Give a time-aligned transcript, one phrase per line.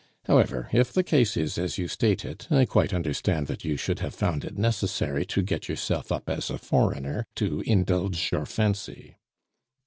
[0.25, 3.99] However, if the case is as you state it, I quite understand that you should
[3.99, 9.17] have found it necessary to get yourself up as a foreigner to indulge your fancy."